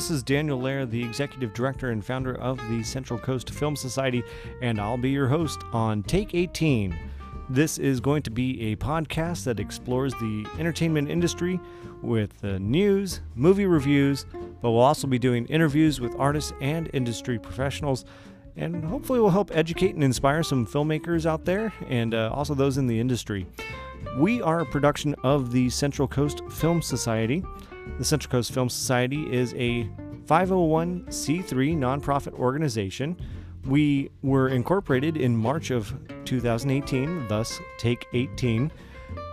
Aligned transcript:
this 0.00 0.10
is 0.10 0.22
Daniel 0.22 0.58
Lair, 0.58 0.86
the 0.86 1.04
executive 1.04 1.52
director 1.52 1.90
and 1.90 2.02
founder 2.02 2.34
of 2.36 2.56
the 2.70 2.82
Central 2.82 3.18
Coast 3.18 3.50
Film 3.50 3.76
Society, 3.76 4.24
and 4.62 4.80
I'll 4.80 4.96
be 4.96 5.10
your 5.10 5.28
host 5.28 5.60
on 5.74 6.02
Take 6.02 6.34
18. 6.34 6.98
This 7.50 7.76
is 7.76 8.00
going 8.00 8.22
to 8.22 8.30
be 8.30 8.72
a 8.72 8.76
podcast 8.76 9.44
that 9.44 9.60
explores 9.60 10.14
the 10.14 10.46
entertainment 10.58 11.10
industry 11.10 11.60
with 12.00 12.40
the 12.40 12.58
news, 12.58 13.20
movie 13.34 13.66
reviews, 13.66 14.24
but 14.62 14.70
we'll 14.70 14.80
also 14.80 15.06
be 15.06 15.18
doing 15.18 15.44
interviews 15.48 16.00
with 16.00 16.14
artists 16.18 16.54
and 16.62 16.88
industry 16.94 17.38
professionals. 17.38 18.06
And 18.56 18.82
hopefully, 18.82 19.20
we'll 19.20 19.28
help 19.28 19.54
educate 19.54 19.94
and 19.94 20.02
inspire 20.02 20.42
some 20.42 20.66
filmmakers 20.66 21.26
out 21.26 21.44
there 21.44 21.74
and 21.88 22.14
uh, 22.14 22.30
also 22.32 22.54
those 22.54 22.78
in 22.78 22.86
the 22.86 22.98
industry. 22.98 23.46
We 24.16 24.40
are 24.40 24.60
a 24.60 24.66
production 24.66 25.14
of 25.22 25.52
the 25.52 25.68
Central 25.68 26.08
Coast 26.08 26.40
Film 26.50 26.80
Society. 26.80 27.44
The 27.98 28.04
Central 28.04 28.30
Coast 28.30 28.52
Film 28.52 28.68
Society 28.68 29.32
is 29.32 29.54
a 29.54 29.88
501c3 30.26 31.76
nonprofit 31.76 32.32
organization. 32.34 33.16
We 33.64 34.10
were 34.22 34.48
incorporated 34.48 35.16
in 35.16 35.36
March 35.36 35.70
of 35.70 35.92
2018, 36.24 37.28
thus 37.28 37.60
Take 37.78 38.06
18, 38.12 38.70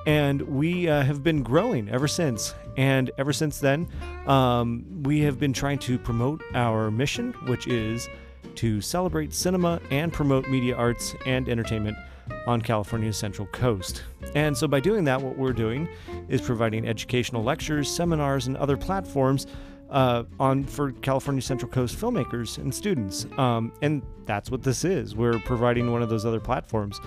and 0.05 0.41
we 0.41 0.89
uh, 0.89 1.03
have 1.03 1.23
been 1.23 1.43
growing 1.43 1.89
ever 1.89 2.07
since. 2.07 2.53
And 2.77 3.11
ever 3.17 3.33
since 3.33 3.59
then, 3.59 3.87
um, 4.27 4.85
we 5.03 5.21
have 5.21 5.39
been 5.39 5.53
trying 5.53 5.79
to 5.79 5.97
promote 5.97 6.43
our 6.53 6.91
mission, 6.91 7.33
which 7.45 7.67
is 7.67 8.09
to 8.55 8.81
celebrate 8.81 9.33
cinema 9.33 9.79
and 9.91 10.11
promote 10.11 10.49
media 10.49 10.75
arts 10.75 11.15
and 11.25 11.47
entertainment 11.47 11.97
on 12.45 12.61
California's 12.61 13.17
Central 13.17 13.47
Coast. 13.47 14.03
And 14.35 14.57
so, 14.57 14.67
by 14.67 14.79
doing 14.79 15.03
that, 15.05 15.21
what 15.21 15.37
we're 15.37 15.53
doing 15.53 15.87
is 16.29 16.41
providing 16.41 16.87
educational 16.87 17.43
lectures, 17.43 17.89
seminars, 17.89 18.47
and 18.47 18.57
other 18.57 18.77
platforms 18.77 19.47
uh, 19.89 20.23
on 20.39 20.63
for 20.63 20.91
California 20.91 21.41
Central 21.41 21.71
Coast 21.71 21.97
filmmakers 21.97 22.57
and 22.57 22.73
students. 22.73 23.25
Um, 23.37 23.71
and 23.81 24.01
that's 24.25 24.51
what 24.51 24.63
this 24.63 24.83
is. 24.83 25.15
We're 25.15 25.39
providing 25.39 25.91
one 25.91 26.01
of 26.01 26.09
those 26.09 26.25
other 26.25 26.39
platforms. 26.39 26.99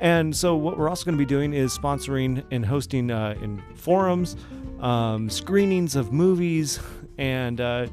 And 0.00 0.34
so, 0.34 0.56
what 0.56 0.78
we're 0.78 0.88
also 0.88 1.04
going 1.04 1.16
to 1.16 1.24
be 1.24 1.28
doing 1.28 1.52
is 1.52 1.76
sponsoring 1.76 2.44
and 2.50 2.66
hosting 2.66 3.10
uh, 3.10 3.36
in 3.40 3.62
forums, 3.74 4.36
um, 4.80 5.30
screenings 5.30 5.96
of 5.96 6.12
movies, 6.12 6.80
and 7.16 7.60
uh, 7.60 7.86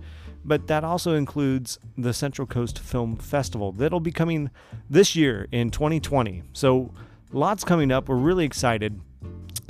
but 0.44 0.68
that 0.68 0.84
also 0.84 1.16
includes 1.16 1.80
the 1.98 2.14
Central 2.14 2.48
Coast 2.48 2.80
Film 2.80 3.16
Festival 3.16 3.72
that'll 3.72 4.00
be 4.00 4.12
coming 4.12 4.50
this 4.90 5.16
year 5.16 5.48
in 5.52 5.72
2020. 5.72 6.44
So, 6.54 6.94
lots 7.32 7.64
coming 7.64 7.92
up. 7.92 8.10
We're 8.10 8.16
really 8.16 8.46
excited. 8.46 9.00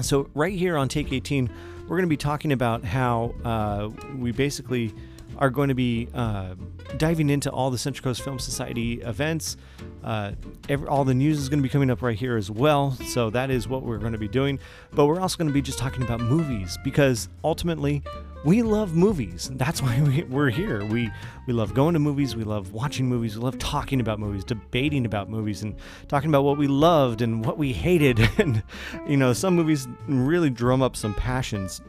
So, 0.01 0.29
right 0.33 0.53
here 0.53 0.77
on 0.77 0.87
Take 0.87 1.11
18, 1.11 1.49
we're 1.83 1.97
going 1.97 2.03
to 2.03 2.07
be 2.07 2.17
talking 2.17 2.51
about 2.51 2.83
how 2.85 3.35
uh, 3.43 3.89
we 4.17 4.31
basically 4.31 4.93
are 5.37 5.49
going 5.49 5.69
to 5.69 5.75
be 5.75 6.07
uh, 6.13 6.55
diving 6.97 7.29
into 7.29 7.49
all 7.49 7.71
the 7.71 7.77
Central 7.77 8.03
Coast 8.03 8.21
Film 8.21 8.39
Society 8.39 9.01
events. 9.01 9.57
Uh, 10.03 10.31
every, 10.69 10.87
all 10.87 11.03
the 11.03 11.13
news 11.13 11.39
is 11.39 11.49
going 11.49 11.59
to 11.59 11.63
be 11.63 11.69
coming 11.69 11.89
up 11.89 12.01
right 12.01 12.17
here 12.17 12.37
as 12.37 12.49
well. 12.49 12.91
So 12.91 13.29
that 13.31 13.49
is 13.49 13.67
what 13.67 13.83
we're 13.83 13.97
going 13.97 14.13
to 14.13 14.19
be 14.19 14.27
doing. 14.27 14.59
But 14.91 15.07
we're 15.07 15.19
also 15.19 15.37
going 15.37 15.47
to 15.47 15.53
be 15.53 15.61
just 15.61 15.79
talking 15.79 16.03
about 16.03 16.21
movies 16.21 16.77
because 16.83 17.29
ultimately, 17.43 18.03
we 18.43 18.63
love 18.63 18.95
movies. 18.95 19.51
That's 19.53 19.81
why 19.81 20.01
we, 20.01 20.23
we're 20.23 20.49
here. 20.49 20.83
We 20.85 21.11
we 21.45 21.53
love 21.53 21.73
going 21.73 21.93
to 21.93 21.99
movies. 21.99 22.35
We 22.35 22.43
love 22.43 22.71
watching 22.71 23.07
movies. 23.07 23.35
We 23.37 23.43
love 23.43 23.59
talking 23.59 23.99
about 23.99 24.19
movies, 24.19 24.43
debating 24.43 25.05
about 25.05 25.29
movies, 25.29 25.63
and 25.63 25.75
talking 26.07 26.29
about 26.29 26.43
what 26.43 26.57
we 26.57 26.67
loved 26.67 27.21
and 27.21 27.45
what 27.45 27.57
we 27.57 27.73
hated. 27.73 28.19
And 28.41 28.63
you 29.07 29.17
know, 29.17 29.33
some 29.33 29.55
movies 29.55 29.87
really 30.07 30.49
drum 30.49 30.81
up 30.81 30.95
some 30.95 31.13
passions. 31.13 31.81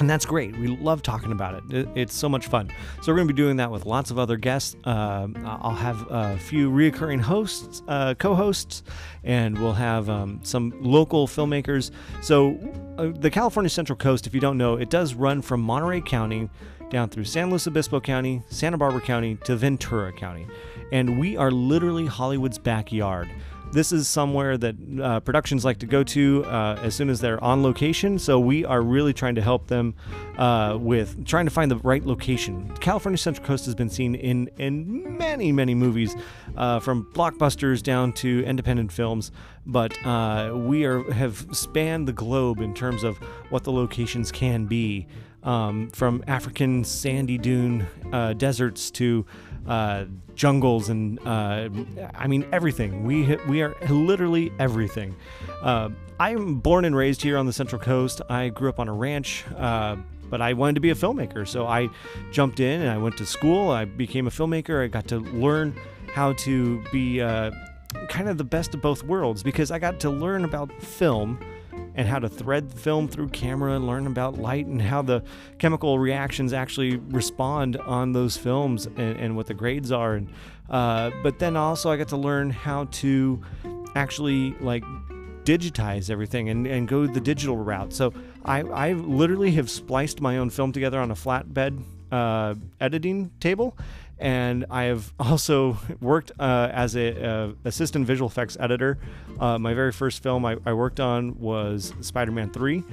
And 0.00 0.10
that's 0.10 0.26
great. 0.26 0.56
We 0.58 0.66
love 0.66 1.02
talking 1.02 1.30
about 1.30 1.62
it. 1.70 1.88
It's 1.94 2.14
so 2.14 2.28
much 2.28 2.48
fun. 2.48 2.70
So 3.02 3.12
we're 3.12 3.16
going 3.16 3.28
to 3.28 3.34
be 3.34 3.36
doing 3.36 3.56
that 3.58 3.70
with 3.70 3.86
lots 3.86 4.10
of 4.10 4.18
other 4.18 4.36
guests. 4.36 4.74
Uh, 4.84 5.28
I'll 5.44 5.74
have 5.74 6.04
a 6.10 6.36
few 6.38 6.70
reoccurring 6.70 7.20
hosts, 7.20 7.82
uh, 7.86 8.14
co-hosts, 8.14 8.82
and 9.22 9.56
we'll 9.56 9.72
have 9.72 10.10
um, 10.10 10.40
some 10.42 10.72
local 10.80 11.28
filmmakers. 11.28 11.92
So 12.22 12.58
uh, 12.98 13.12
the 13.14 13.30
California 13.30 13.70
Central 13.70 13.96
Coast, 13.96 14.26
if 14.26 14.34
you 14.34 14.40
don't 14.40 14.58
know, 14.58 14.74
it 14.74 14.90
does 14.90 15.14
run 15.14 15.42
from 15.42 15.60
Monterey 15.60 16.00
County 16.00 16.50
down 16.90 17.08
through 17.08 17.24
San 17.24 17.50
Luis 17.50 17.66
Obispo 17.66 18.00
County, 18.00 18.42
Santa 18.48 18.76
Barbara 18.76 19.00
County 19.00 19.36
to 19.44 19.56
Ventura 19.56 20.12
County, 20.12 20.46
and 20.92 21.18
we 21.18 21.36
are 21.36 21.50
literally 21.50 22.06
Hollywood's 22.06 22.58
backyard 22.58 23.28
this 23.74 23.92
is 23.92 24.08
somewhere 24.08 24.56
that 24.56 24.76
uh, 25.02 25.20
productions 25.20 25.64
like 25.64 25.78
to 25.80 25.86
go 25.86 26.04
to 26.04 26.44
uh, 26.46 26.78
as 26.82 26.94
soon 26.94 27.10
as 27.10 27.20
they're 27.20 27.42
on 27.42 27.62
location. 27.62 28.18
So 28.18 28.38
we 28.38 28.64
are 28.64 28.80
really 28.80 29.12
trying 29.12 29.34
to 29.34 29.42
help 29.42 29.66
them 29.66 29.94
uh, 30.38 30.78
with 30.80 31.26
trying 31.26 31.44
to 31.46 31.50
find 31.50 31.70
the 31.70 31.76
right 31.78 32.04
location. 32.04 32.72
California 32.76 33.18
Central 33.18 33.44
Coast 33.44 33.64
has 33.66 33.74
been 33.74 33.90
seen 33.90 34.14
in 34.14 34.48
in 34.58 35.18
many 35.18 35.52
many 35.52 35.74
movies, 35.74 36.14
uh, 36.56 36.78
from 36.80 37.04
blockbusters 37.12 37.82
down 37.82 38.12
to 38.14 38.44
independent 38.44 38.92
films. 38.92 39.32
But 39.66 39.92
uh, 40.06 40.52
we 40.54 40.84
are 40.84 41.10
have 41.12 41.46
spanned 41.52 42.06
the 42.06 42.12
globe 42.12 42.60
in 42.60 42.74
terms 42.74 43.02
of 43.02 43.16
what 43.50 43.64
the 43.64 43.72
locations 43.72 44.30
can 44.30 44.66
be. 44.66 45.06
Um, 45.44 45.90
from 45.90 46.24
African 46.26 46.84
sandy 46.84 47.36
dune 47.36 47.86
uh, 48.12 48.32
deserts 48.32 48.90
to 48.92 49.26
uh, 49.66 50.06
jungles 50.34 50.88
and 50.88 51.18
uh, 51.26 51.68
I 52.14 52.26
mean 52.26 52.46
everything. 52.52 53.04
We 53.04 53.36
we 53.48 53.62
are 53.62 53.74
literally 53.88 54.52
everything. 54.58 55.14
Uh, 55.62 55.90
I'm 56.18 56.60
born 56.60 56.84
and 56.84 56.96
raised 56.96 57.22
here 57.22 57.36
on 57.36 57.46
the 57.46 57.52
Central 57.52 57.80
Coast. 57.80 58.22
I 58.30 58.48
grew 58.48 58.68
up 58.68 58.78
on 58.80 58.88
a 58.88 58.94
ranch. 58.94 59.44
Uh, 59.56 59.96
but 60.30 60.40
I 60.40 60.54
wanted 60.54 60.74
to 60.76 60.80
be 60.80 60.90
a 60.90 60.94
filmmaker, 60.94 61.46
so 61.46 61.66
I 61.66 61.90
jumped 62.32 62.58
in 62.58 62.80
and 62.80 62.90
I 62.90 62.96
went 62.96 63.16
to 63.18 63.26
school. 63.26 63.70
I 63.70 63.84
became 63.84 64.26
a 64.26 64.30
filmmaker. 64.30 64.82
I 64.82 64.88
got 64.88 65.06
to 65.08 65.18
learn 65.18 65.78
how 66.12 66.32
to 66.32 66.82
be 66.90 67.20
uh, 67.20 67.50
kind 68.08 68.28
of 68.28 68.38
the 68.38 68.44
best 68.44 68.74
of 68.74 68.80
both 68.80 69.02
worlds 69.02 69.42
because 69.42 69.70
I 69.70 69.78
got 69.78 70.00
to 70.00 70.10
learn 70.10 70.44
about 70.44 70.72
film 70.82 71.38
and 71.94 72.08
how 72.08 72.18
to 72.18 72.28
thread 72.28 72.72
film 72.72 73.08
through 73.08 73.28
camera 73.28 73.74
and 73.74 73.86
learn 73.86 74.06
about 74.06 74.38
light 74.38 74.66
and 74.66 74.82
how 74.82 75.02
the 75.02 75.22
chemical 75.58 75.98
reactions 75.98 76.52
actually 76.52 76.96
respond 76.96 77.76
on 77.76 78.12
those 78.12 78.36
films 78.36 78.86
and, 78.86 78.98
and 78.98 79.36
what 79.36 79.46
the 79.46 79.54
grades 79.54 79.92
are. 79.92 80.14
And 80.14 80.32
uh, 80.70 81.10
but 81.22 81.38
then 81.38 81.56
also 81.56 81.90
I 81.90 81.96
got 81.96 82.08
to 82.08 82.16
learn 82.16 82.50
how 82.50 82.84
to 82.84 83.42
actually 83.94 84.54
like 84.60 84.82
digitize 85.44 86.10
everything 86.10 86.48
and, 86.48 86.66
and 86.66 86.88
go 86.88 87.06
the 87.06 87.20
digital 87.20 87.56
route. 87.56 87.92
So 87.92 88.12
I, 88.44 88.60
I 88.62 88.92
literally 88.92 89.52
have 89.52 89.70
spliced 89.70 90.20
my 90.20 90.38
own 90.38 90.50
film 90.50 90.72
together 90.72 90.98
on 90.98 91.10
a 91.10 91.14
flatbed 91.14 91.82
uh, 92.10 92.54
editing 92.80 93.30
table 93.40 93.76
and 94.18 94.64
I 94.70 94.84
have 94.84 95.12
also 95.20 95.78
worked 96.00 96.32
uh, 96.38 96.68
as 96.72 96.96
a 96.96 97.24
uh, 97.24 97.52
assistant 97.64 98.06
visual 98.06 98.28
effects 98.28 98.56
editor. 98.58 98.98
Uh, 99.38 99.58
my 99.58 99.74
very 99.74 99.92
first 99.92 100.22
film 100.22 100.44
I, 100.44 100.56
I 100.64 100.72
worked 100.72 101.00
on 101.00 101.38
was 101.38 101.92
Spider-Man 102.00 102.50
3, 102.50 102.84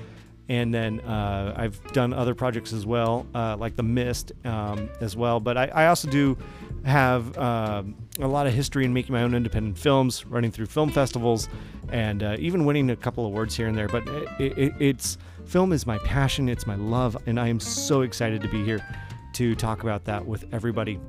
and 0.49 0.73
then 0.73 0.99
uh, 1.01 1.53
I've 1.55 1.81
done 1.93 2.13
other 2.13 2.35
projects 2.35 2.73
as 2.73 2.85
well, 2.85 3.25
uh, 3.33 3.55
like 3.57 3.75
The 3.75 3.83
Mist 3.83 4.31
um, 4.43 4.89
as 4.99 5.15
well. 5.15 5.39
But 5.39 5.57
I, 5.57 5.65
I 5.67 5.87
also 5.87 6.09
do 6.09 6.37
have 6.83 7.37
a 7.37 7.83
lot 8.27 8.47
of 8.47 8.53
history 8.53 8.85
in 8.85 8.93
making 8.93 9.13
my 9.13 9.21
own 9.21 9.35
independent 9.35 9.77
films, 9.77 10.25
running 10.25 10.51
through 10.51 10.65
film 10.65 10.91
festivals, 10.91 11.47
and 11.89 12.23
even 12.39 12.65
winning 12.65 12.89
a 12.89 12.95
couple 12.95 13.25
awards 13.25 13.55
here 13.55 13.67
and 13.67 13.77
there. 13.77 13.87
But 13.87 14.07
it, 14.39 14.57
it, 14.57 14.73
it's 14.79 15.17
film 15.45 15.73
is 15.73 15.85
my 15.85 15.99
passion, 15.99 16.49
it's 16.49 16.65
my 16.65 16.75
love, 16.75 17.15
and 17.27 17.39
I 17.39 17.47
am 17.47 17.59
so 17.59 18.01
excited 18.01 18.41
to 18.41 18.47
be 18.47 18.63
here 18.65 18.83
to 19.41 19.56
talk 19.56 19.81
about 19.81 20.06
that 20.06 20.25
with 20.25 20.46
everybody. 20.53 21.00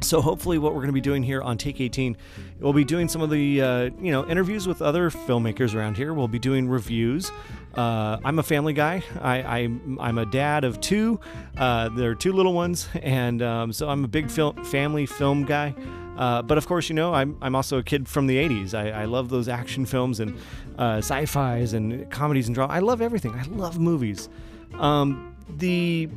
So 0.00 0.20
hopefully, 0.20 0.58
what 0.58 0.72
we're 0.72 0.80
going 0.80 0.88
to 0.88 0.92
be 0.92 1.00
doing 1.00 1.22
here 1.22 1.42
on 1.42 1.58
Take 1.58 1.80
18, 1.80 2.16
we'll 2.60 2.72
be 2.72 2.84
doing 2.84 3.08
some 3.08 3.20
of 3.20 3.30
the 3.30 3.60
uh, 3.60 3.82
you 4.00 4.12
know 4.12 4.28
interviews 4.28 4.68
with 4.68 4.80
other 4.80 5.10
filmmakers 5.10 5.74
around 5.74 5.96
here. 5.96 6.14
We'll 6.14 6.28
be 6.28 6.38
doing 6.38 6.68
reviews. 6.68 7.32
Uh, 7.74 8.18
I'm 8.24 8.38
a 8.38 8.42
family 8.42 8.74
guy. 8.74 9.02
I, 9.20 9.42
I 9.42 9.58
am 10.08 10.18
a 10.18 10.26
dad 10.26 10.62
of 10.62 10.80
two. 10.80 11.18
Uh, 11.56 11.88
there 11.88 12.10
are 12.10 12.14
two 12.14 12.32
little 12.32 12.52
ones, 12.52 12.88
and 13.02 13.42
um, 13.42 13.72
so 13.72 13.88
I'm 13.88 14.04
a 14.04 14.08
big 14.08 14.30
family 14.30 15.06
film 15.06 15.44
guy. 15.44 15.74
Uh, 16.16 16.42
but 16.42 16.58
of 16.58 16.68
course, 16.68 16.88
you 16.88 16.94
know, 16.94 17.12
I'm, 17.12 17.36
I'm 17.42 17.56
also 17.56 17.78
a 17.78 17.82
kid 17.82 18.08
from 18.08 18.28
the 18.28 18.36
80s. 18.36 18.72
I, 18.72 19.02
I 19.02 19.04
love 19.06 19.30
those 19.30 19.48
action 19.48 19.84
films 19.84 20.20
and 20.20 20.38
uh, 20.78 20.98
sci 20.98 21.26
fis 21.26 21.72
and 21.72 22.08
comedies 22.08 22.46
and 22.46 22.54
drama. 22.54 22.72
I 22.72 22.78
love 22.78 23.02
everything. 23.02 23.34
I 23.34 23.42
love 23.46 23.80
movies. 23.80 24.28
Um, 24.74 25.34
the 25.48 26.08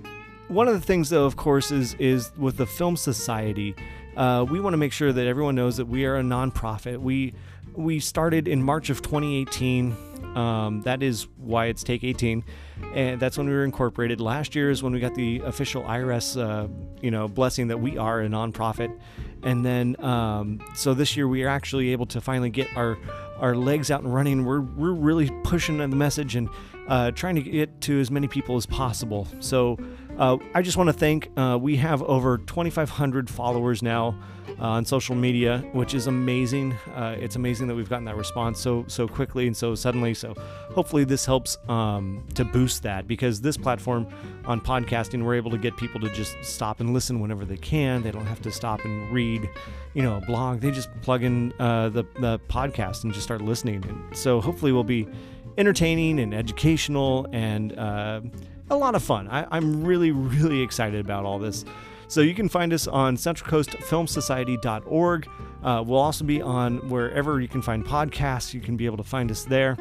one 0.48 0.68
of 0.68 0.74
the 0.74 0.86
things, 0.86 1.10
though, 1.10 1.26
of 1.26 1.36
course, 1.36 1.72
is 1.72 1.94
is 1.96 2.32
with 2.38 2.58
the 2.58 2.66
Film 2.66 2.96
Society. 2.98 3.76
Uh, 4.16 4.46
we 4.50 4.60
want 4.60 4.74
to 4.74 4.78
make 4.78 4.94
sure 4.94 5.14
that 5.14 5.28
everyone 5.28 5.56
knows 5.56 5.78
that 5.78 5.86
we 5.86 6.06
are 6.06 6.18
a 6.18 6.22
nonprofit. 6.22 7.00
We 7.00 7.34
we 7.76 8.00
started 8.00 8.48
in 8.48 8.64
March 8.64 8.90
of 8.90 9.02
2018. 9.02 9.96
Um, 10.36 10.82
that 10.84 11.02
is 11.02 11.28
why 11.38 11.66
it's 11.66 11.84
Take 11.84 12.04
18, 12.04 12.44
and 12.94 13.20
that's 13.20 13.38
when 13.38 13.48
we 13.48 13.54
were 13.54 13.64
incorporated. 13.64 14.22
Last 14.22 14.56
year 14.56 14.70
is 14.70 14.84
when 14.84 14.94
we 14.94 15.00
got 15.00 15.16
the 15.16 15.40
official 15.40 15.84
IRS, 15.84 16.40
uh, 16.40 16.68
you 17.02 17.10
know, 17.10 17.28
blessing 17.28 17.68
that 17.70 17.80
we 17.80 17.98
are 17.98 18.22
a 18.22 18.28
nonprofit. 18.28 18.96
And 19.44 19.66
then, 19.66 19.96
um, 20.04 20.60
so 20.76 20.94
this 20.94 21.16
year 21.16 21.28
we 21.28 21.44
are 21.44 21.48
actually 21.48 21.92
able 21.92 22.06
to 22.08 22.22
finally 22.22 22.50
get 22.50 22.68
our 22.76 22.98
our 23.40 23.56
legs 23.56 23.92
out 23.92 24.02
and 24.04 24.14
running. 24.14 24.46
We're 24.46 24.62
we're 24.62 24.92
really 24.94 25.30
pushing 25.44 25.78
the 25.78 25.88
message 25.88 26.36
and 26.36 26.50
uh, 26.88 27.12
trying 27.12 27.36
to 27.36 27.42
get 27.42 27.82
to 27.82 28.00
as 28.00 28.10
many 28.12 28.28
people 28.28 28.56
as 28.58 28.66
possible. 28.66 29.28
So 29.40 29.78
Uh, 30.18 30.38
I 30.56 30.64
just 30.64 30.78
want 30.78 30.88
to 30.88 30.94
thank, 30.94 31.30
uh, 31.38 31.60
we 31.62 31.76
have 31.78 32.02
over 32.02 32.40
2,500 32.40 33.30
followers 33.30 33.84
now 33.84 34.18
uh, 34.60 34.64
on 34.78 34.84
social 34.84 35.14
media, 35.16 35.60
which 35.74 35.94
is 35.94 36.08
amazing. 36.08 36.74
Uh, 36.96 37.16
it's 37.20 37.36
amazing 37.36 37.68
that 37.68 37.76
we've 37.76 37.88
gotten 37.90 38.06
that 38.06 38.16
response 38.18 38.60
so 38.60 38.84
so 38.88 39.08
quickly 39.08 39.46
and 39.46 39.56
so 39.56 39.76
suddenly. 39.76 40.16
So 40.16 40.34
hopefully 40.74 41.04
this 41.04 41.24
helps 41.24 41.60
um, 41.70 42.26
to 42.34 42.44
boost 42.44 42.82
that 42.82 43.08
because 43.08 43.42
this 43.42 43.58
platform 43.58 44.08
on 44.46 44.60
podcasting, 44.60 45.24
we're 45.24 45.36
able 45.36 45.52
to 45.52 45.60
get 45.60 45.78
people 45.78 46.00
to 46.02 46.10
just 46.10 46.36
stop 46.44 46.80
and 46.80 46.96
listen 46.96 47.20
whenever 47.20 47.46
they 47.46 47.58
can. 47.58 48.02
They 48.02 48.10
don't 48.12 48.26
have 48.26 48.42
to 48.42 48.52
stop 48.52 48.84
and 48.86 49.12
read, 49.14 49.48
you 49.94 50.02
know, 50.02 50.18
a 50.18 50.22
blog. 50.22 50.62
They 50.62 50.72
just 50.72 50.90
plug 51.04 51.22
in 51.22 51.54
uh, 51.60 51.90
the 51.90 52.06
the 52.20 52.40
podcast 52.50 53.04
and 53.04 53.14
just 53.14 53.27
start 53.28 53.42
listening. 53.42 53.84
And 53.84 54.16
so 54.16 54.40
hopefully 54.40 54.72
we'll 54.72 54.86
be 54.86 55.06
entertaining 55.58 56.20
and 56.20 56.34
educational 56.34 57.28
and 57.34 57.78
uh, 57.78 58.22
a 58.70 58.78
lot 58.78 58.96
of 58.96 59.04
fun. 59.04 59.28
I, 59.28 59.46
I'm 59.52 59.84
really 59.84 60.12
really 60.12 60.62
excited 60.62 61.02
about 61.02 61.26
all 61.26 61.38
this. 61.38 61.66
So 62.08 62.22
you 62.22 62.34
can 62.34 62.48
find 62.48 62.72
us 62.72 62.88
on 62.88 63.18
centralcoastfilmsociety.org. 63.18 65.28
Uh, 65.62 65.84
we'll 65.86 66.00
also 66.00 66.24
be 66.24 66.42
on 66.42 66.88
wherever 66.88 67.42
you 67.42 67.50
can 67.50 67.62
find 67.62 67.86
podcasts. 67.86 68.54
You 68.54 68.62
can 68.62 68.78
be 68.78 68.86
able 68.86 68.96
to 68.96 69.04
find 69.04 69.30
us 69.30 69.44
there. 69.44 69.76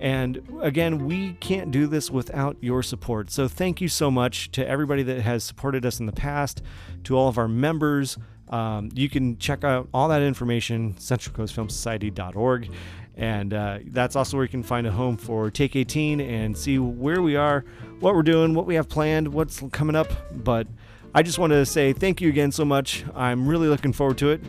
And 0.00 0.42
again, 0.62 1.06
we 1.06 1.34
can't 1.34 1.70
do 1.70 1.86
this 1.86 2.10
without 2.10 2.56
your 2.60 2.82
support. 2.82 3.30
So 3.30 3.46
thank 3.46 3.82
you 3.82 3.88
so 3.88 4.10
much 4.10 4.50
to 4.52 4.66
everybody 4.66 5.02
that 5.02 5.20
has 5.20 5.44
supported 5.44 5.84
us 5.84 6.00
in 6.00 6.06
the 6.06 6.12
past, 6.12 6.62
to 7.04 7.16
all 7.16 7.28
of 7.28 7.36
our 7.36 7.48
members. 7.48 8.16
Um, 8.48 8.88
you 8.94 9.10
can 9.10 9.36
check 9.36 9.62
out 9.62 9.88
all 9.92 10.08
that 10.08 10.22
information, 10.22 10.94
centralcoastfilmsociety.org. 10.94 12.70
And 13.16 13.52
uh, 13.52 13.80
that's 13.88 14.16
also 14.16 14.38
where 14.38 14.44
you 14.44 14.48
can 14.48 14.62
find 14.62 14.86
a 14.86 14.90
home 14.90 15.18
for 15.18 15.50
Take 15.50 15.76
18 15.76 16.22
and 16.22 16.56
see 16.56 16.78
where 16.78 17.20
we 17.20 17.36
are, 17.36 17.66
what 18.00 18.14
we're 18.14 18.22
doing, 18.22 18.54
what 18.54 18.64
we 18.64 18.76
have 18.76 18.88
planned, 18.88 19.28
what's 19.28 19.62
coming 19.70 19.94
up. 19.94 20.08
But 20.32 20.66
I 21.14 21.22
just 21.22 21.38
want 21.38 21.52
to 21.52 21.66
say 21.66 21.92
thank 21.92 22.22
you 22.22 22.30
again 22.30 22.52
so 22.52 22.64
much. 22.64 23.04
I'm 23.14 23.46
really 23.46 23.68
looking 23.68 23.92
forward 23.92 24.16
to 24.18 24.30
it. 24.30 24.40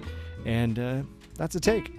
And 0.46 0.80
uh, 0.80 1.02
that's 1.36 1.56
a 1.56 1.60
take. 1.60 1.92